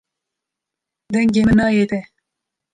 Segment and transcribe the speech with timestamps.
[1.13, 1.99] Dengê min nayê te.